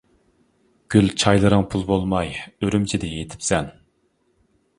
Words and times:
گۈل 0.95 1.11
چايلىرىڭ 1.23 1.67
پۇل 1.75 1.85
بولماي، 1.91 2.33
ئۈرۈمچىدە 2.47 3.11
يېتىپسەن. 3.13 3.71